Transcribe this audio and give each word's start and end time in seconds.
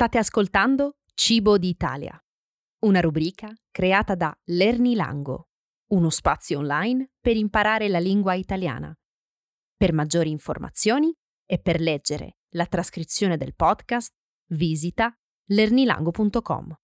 State 0.00 0.18
ascoltando 0.18 0.98
Cibo 1.12 1.58
d'Italia, 1.58 2.16
una 2.84 3.00
rubrica 3.00 3.52
creata 3.68 4.14
da 4.14 4.32
Lernilango, 4.44 5.48
uno 5.88 6.08
spazio 6.08 6.60
online 6.60 7.14
per 7.18 7.34
imparare 7.36 7.88
la 7.88 7.98
lingua 7.98 8.34
italiana. 8.34 8.96
Per 9.76 9.92
maggiori 9.92 10.30
informazioni 10.30 11.12
e 11.44 11.58
per 11.58 11.80
leggere 11.80 12.36
la 12.50 12.66
trascrizione 12.66 13.36
del 13.36 13.56
podcast, 13.56 14.14
visita 14.52 15.12
lernilango.com. 15.46 16.76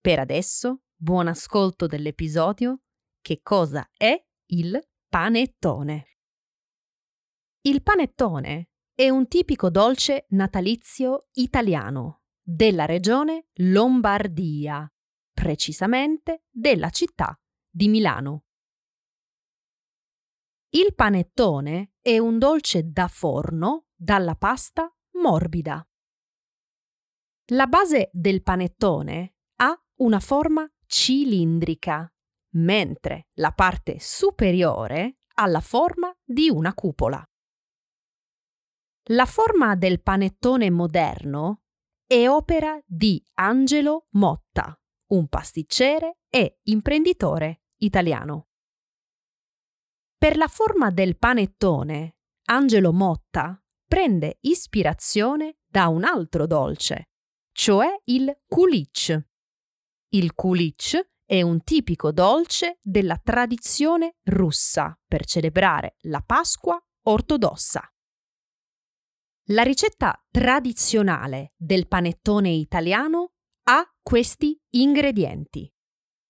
Per 0.00 0.18
adesso, 0.18 0.84
buon 0.96 1.28
ascolto 1.28 1.86
dell'episodio 1.86 2.84
Che 3.20 3.40
cosa 3.42 3.86
è 3.94 4.18
il 4.46 4.80
panettone? 5.10 6.06
Il 7.60 7.82
panettone 7.82 8.70
è 8.96 9.10
un 9.10 9.26
tipico 9.26 9.68
dolce 9.70 10.24
natalizio 10.30 11.26
italiano 11.32 12.20
della 12.46 12.84
regione 12.84 13.46
Lombardia, 13.54 14.86
precisamente 15.32 16.44
della 16.50 16.90
città 16.90 17.38
di 17.70 17.88
Milano. 17.88 18.44
Il 20.74 20.94
panettone 20.94 21.94
è 22.02 22.18
un 22.18 22.38
dolce 22.38 22.90
da 22.90 23.08
forno 23.08 23.86
dalla 23.94 24.34
pasta 24.34 24.94
morbida. 25.12 25.88
La 27.52 27.66
base 27.66 28.10
del 28.12 28.42
panettone 28.42 29.36
ha 29.56 29.82
una 30.00 30.20
forma 30.20 30.70
cilindrica, 30.86 32.12
mentre 32.56 33.28
la 33.34 33.52
parte 33.52 33.98
superiore 34.00 35.20
ha 35.36 35.46
la 35.46 35.60
forma 35.60 36.14
di 36.22 36.50
una 36.50 36.74
cupola. 36.74 37.24
La 39.08 39.26
forma 39.26 39.76
del 39.76 40.02
panettone 40.02 40.70
moderno 40.70 41.63
è 42.06 42.28
opera 42.28 42.78
di 42.84 43.22
Angelo 43.34 44.08
Motta, 44.10 44.78
un 45.12 45.26
pasticcere 45.28 46.18
e 46.28 46.58
imprenditore 46.64 47.62
italiano. 47.78 48.48
Per 50.16 50.36
la 50.36 50.48
forma 50.48 50.90
del 50.90 51.16
panettone, 51.16 52.16
Angelo 52.46 52.92
Motta 52.92 53.58
prende 53.86 54.38
ispirazione 54.40 55.58
da 55.66 55.88
un 55.88 56.04
altro 56.04 56.46
dolce, 56.46 57.10
cioè 57.52 58.00
il 58.04 58.34
kulich. 58.46 59.26
Il 60.10 60.34
kulich 60.34 61.10
è 61.24 61.42
un 61.42 61.62
tipico 61.62 62.12
dolce 62.12 62.78
della 62.82 63.18
tradizione 63.22 64.16
russa 64.24 64.98
per 65.06 65.24
celebrare 65.24 65.96
la 66.02 66.20
Pasqua 66.20 66.78
ortodossa. 67.06 67.93
La 69.48 69.62
ricetta 69.62 70.18
tradizionale 70.30 71.52
del 71.58 71.86
panettone 71.86 72.48
italiano 72.48 73.34
ha 73.64 73.84
questi 74.00 74.58
ingredienti. 74.70 75.70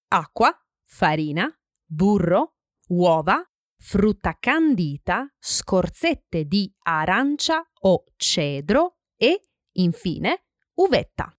Acqua, 0.09 0.53
farina, 0.83 1.49
burro, 1.85 2.57
uova, 2.89 3.41
frutta 3.77 4.37
candita, 4.41 5.33
scorzette 5.39 6.47
di 6.47 6.69
arancia 6.83 7.65
o 7.83 8.03
cedro 8.17 8.97
e, 9.15 9.41
infine, 9.75 10.47
uvetta. 10.81 11.33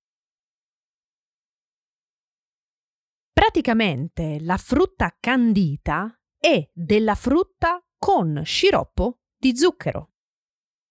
Praticamente 3.34 4.38
la 4.40 4.56
frutta 4.56 5.14
candita 5.20 6.18
è 6.38 6.70
della 6.72 7.16
frutta 7.16 7.86
con 7.98 8.44
sciroppo 8.46 9.20
di 9.36 9.58
zucchero. 9.58 10.15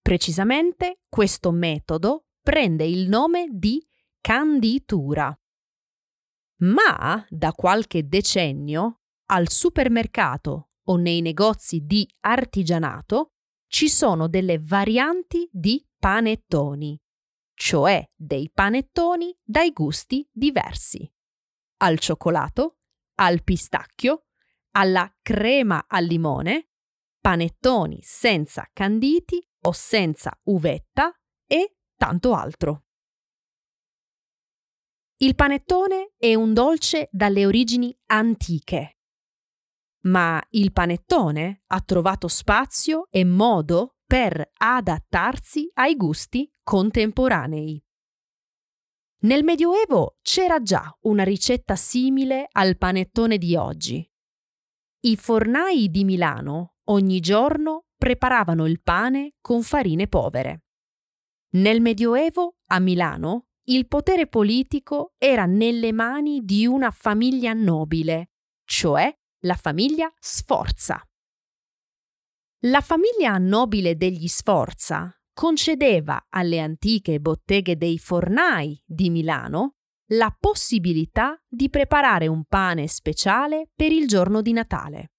Precisamente 0.05 1.01
questo 1.09 1.51
metodo 1.51 2.27
prende 2.43 2.85
il 2.85 3.09
nome 3.09 3.49
di 3.51 3.83
canditura. 4.21 5.35
Ma 6.59 7.25
da 7.27 7.53
qualche 7.53 8.07
decennio 8.07 9.01
al 9.31 9.49
supermercato 9.49 10.73
o 10.83 10.97
nei 10.97 11.23
negozi 11.23 11.87
di 11.87 12.07
artigianato 12.21 13.33
ci 13.67 13.89
sono 13.89 14.29
delle 14.29 14.59
varianti 14.59 15.49
di 15.51 15.83
panettoni, 15.99 17.01
cioè 17.55 18.07
dei 18.15 18.51
panettoni 18.53 19.35
dai 19.43 19.73
gusti 19.73 20.29
diversi. 20.31 21.11
Al 21.79 21.99
cioccolato, 21.99 22.77
al 23.15 23.43
pistacchio, 23.43 24.27
alla 24.73 25.11
crema 25.23 25.87
al 25.89 26.05
limone, 26.05 26.69
panettoni 27.23 28.01
senza 28.03 28.69
canditi 28.71 29.43
o 29.67 29.73
senza 29.73 30.39
uvetta 30.45 31.13
e 31.47 31.77
tanto 31.97 32.35
altro. 32.35 32.85
Il 35.19 35.35
panettone 35.35 36.13
è 36.17 36.35
un 36.35 36.53
dolce 36.53 37.09
dalle 37.11 37.47
origini 37.47 37.97
antiche, 38.07 38.99
ma 40.05 40.43
il 40.51 40.73
panettone 40.73 41.63
ha 41.67 41.81
trovato 41.81 42.29
spazio 42.29 43.07
e 43.11 43.25
modo 43.25 43.97
per 44.05 44.51
adattarsi 44.53 45.71
ai 45.75 45.97
gusti 45.97 46.51
contemporanei. 46.63 47.83
Nel 49.25 49.45
Medioevo 49.45 50.19
c'era 50.21 50.61
già 50.61 50.95
una 51.03 51.25
ricetta 51.25 51.77
simile 51.77 52.47
al 52.53 52.77
panettone 52.77 53.39
di 53.39 53.57
oggi. 53.57 54.07
I 55.01 55.17
fornai 55.17 55.89
di 55.89 56.05
Milano 56.05 56.75
ogni 56.89 57.21
giorno 57.21 57.84
preparavano 57.97 58.67
il 58.67 58.81
pane 58.83 59.35
con 59.41 59.63
farine 59.63 60.09
povere. 60.09 60.65
Nel 61.55 61.81
Medioevo, 61.81 62.57
a 62.67 62.79
Milano, 62.81 63.47
il 63.67 63.87
potere 63.87 64.27
politico 64.27 65.15
era 65.17 65.47
nelle 65.47 65.93
mani 65.93 66.45
di 66.45 66.67
una 66.67 66.91
famiglia 66.91 67.53
nobile, 67.53 68.31
cioè 68.65 69.11
la 69.41 69.55
famiglia 69.55 70.13
Sforza. 70.19 71.01
La 72.65 72.81
famiglia 72.81 73.37
nobile 73.39 73.97
degli 73.97 74.27
Sforza 74.27 75.15
concedeva 75.33 76.27
alle 76.31 76.61
antiche 76.61 77.21
botteghe 77.21 77.77
dei 77.77 77.99
fornai 77.99 78.81
di 78.85 79.11
Milano 79.11 79.77
la 80.09 80.35
possibilità 80.39 81.41
di 81.49 81.71
preparare 81.71 82.27
un 82.27 82.45
pane 82.45 82.87
speciale 82.89 83.71
per 83.75 83.93
il 83.93 84.07
giorno 84.07 84.43
di 84.43 84.53
Natale. 84.53 85.14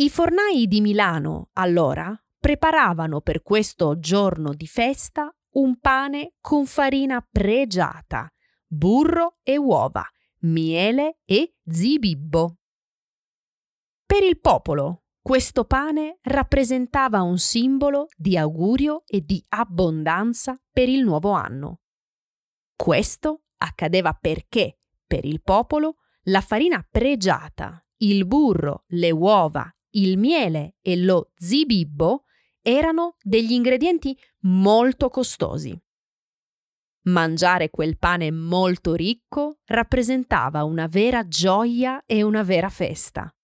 I 0.00 0.08
fornai 0.08 0.66
di 0.66 0.80
Milano, 0.80 1.50
allora, 1.52 2.18
preparavano 2.38 3.20
per 3.20 3.42
questo 3.42 3.98
giorno 3.98 4.54
di 4.54 4.66
festa 4.66 5.30
un 5.56 5.78
pane 5.78 6.36
con 6.40 6.64
farina 6.64 7.20
pregiata, 7.20 8.32
burro 8.66 9.36
e 9.42 9.58
uova, 9.58 10.02
miele 10.38 11.18
e 11.26 11.56
zibibbo. 11.66 12.60
Per 14.06 14.22
il 14.22 14.40
popolo, 14.40 15.02
questo 15.20 15.66
pane 15.66 16.18
rappresentava 16.22 17.20
un 17.20 17.36
simbolo 17.36 18.06
di 18.16 18.38
augurio 18.38 19.02
e 19.04 19.20
di 19.20 19.44
abbondanza 19.50 20.58
per 20.70 20.88
il 20.88 21.04
nuovo 21.04 21.32
anno. 21.32 21.80
Questo 22.74 23.42
accadeva 23.58 24.14
perché, 24.14 24.78
per 25.06 25.26
il 25.26 25.42
popolo, 25.42 25.96
la 26.22 26.40
farina 26.40 26.82
pregiata, 26.90 27.84
il 27.98 28.26
burro, 28.26 28.84
le 28.86 29.10
uova 29.10 29.70
il 29.92 30.18
miele 30.18 30.76
e 30.80 30.96
lo 30.96 31.32
zibibbo 31.36 32.24
erano 32.60 33.16
degli 33.22 33.52
ingredienti 33.52 34.16
molto 34.40 35.08
costosi. 35.08 35.78
Mangiare 37.04 37.70
quel 37.70 37.96
pane 37.98 38.30
molto 38.30 38.94
ricco 38.94 39.60
rappresentava 39.64 40.64
una 40.64 40.86
vera 40.86 41.26
gioia 41.26 42.02
e 42.04 42.22
una 42.22 42.42
vera 42.42 42.68
festa. 42.68 43.34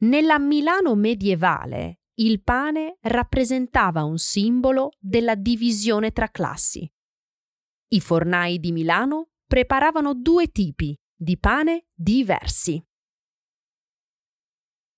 Nella 0.00 0.38
Milano 0.38 0.94
medievale 0.94 2.00
il 2.18 2.42
pane 2.42 2.98
rappresentava 3.00 4.04
un 4.04 4.18
simbolo 4.18 4.90
della 4.98 5.34
divisione 5.34 6.10
tra 6.10 6.28
classi. 6.28 6.90
I 7.90 8.00
fornai 8.00 8.58
di 8.60 8.72
Milano 8.72 9.30
preparavano 9.46 10.14
due 10.14 10.48
tipi 10.48 10.98
di 11.14 11.38
pane 11.38 11.86
diversi. 11.94 12.84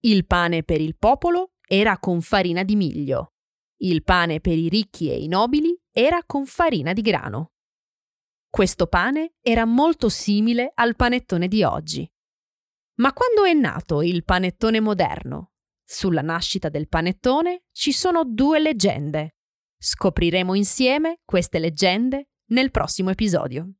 Il 0.03 0.25
pane 0.27 0.63
per 0.63 0.81
il 0.81 0.97
popolo 0.97 1.57
era 1.67 1.99
con 1.99 2.23
farina 2.23 2.63
di 2.63 2.75
miglio. 2.75 3.35
Il 3.83 4.03
pane 4.03 4.41
per 4.41 4.57
i 4.57 4.71
ricchi 4.71 5.11
e 5.11 5.23
i 5.23 5.29
nobili 5.29 5.79
era 5.91 6.25
con 6.25 6.47
farina 6.47 6.95
di 6.95 7.03
grano. 7.03 7.53
Questo 8.49 8.87
pane 8.87 9.35
era 9.43 9.67
molto 9.67 10.09
simile 10.09 10.73
al 10.75 10.97
panettone 10.97 11.49
di 11.49 11.63
oggi. 11.63 12.11
Ma 12.95 13.13
quando 13.13 13.45
è 13.45 13.53
nato 13.53 14.01
il 14.01 14.25
panettone 14.25 14.81
moderno? 14.81 15.53
Sulla 15.85 16.23
nascita 16.23 16.71
del 16.71 16.89
panettone 16.89 17.65
ci 17.71 17.93
sono 17.93 18.25
due 18.25 18.59
leggende. 18.59 19.37
Scopriremo 19.77 20.55
insieme 20.55 21.21
queste 21.27 21.59
leggende 21.59 22.31
nel 22.51 22.71
prossimo 22.71 23.11
episodio. 23.11 23.75